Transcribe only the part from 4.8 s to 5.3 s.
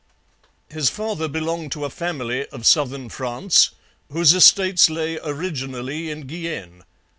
lay